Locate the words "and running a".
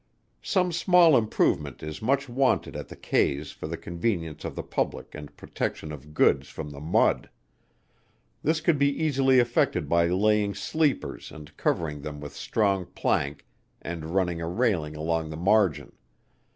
13.79-14.47